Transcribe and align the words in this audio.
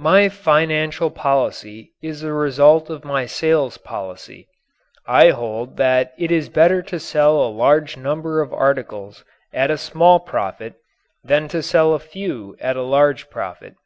My 0.00 0.28
financial 0.28 1.08
policy 1.08 1.92
is 2.02 2.22
the 2.22 2.32
result 2.32 2.90
of 2.90 3.04
my 3.04 3.26
sales 3.26 3.76
policy. 3.78 4.48
I 5.06 5.28
hold 5.30 5.76
that 5.76 6.14
it 6.18 6.32
is 6.32 6.48
better 6.48 6.82
to 6.82 6.98
sell 6.98 7.36
a 7.36 7.48
large 7.54 7.96
number 7.96 8.40
of 8.40 8.52
articles 8.52 9.24
at 9.52 9.70
a 9.70 9.78
small 9.78 10.18
profit 10.18 10.74
than 11.22 11.46
to 11.54 11.62
sell 11.62 11.94
a 11.94 12.00
few 12.00 12.56
at 12.58 12.74
a 12.76 12.82
large 12.82 13.30
profit. 13.30 13.76